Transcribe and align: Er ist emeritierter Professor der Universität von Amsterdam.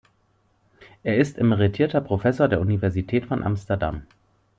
Er 1.03 1.17
ist 1.17 1.37
emeritierter 1.37 2.01
Professor 2.01 2.47
der 2.47 2.59
Universität 2.59 3.27
von 3.27 3.43
Amsterdam. 3.43 4.01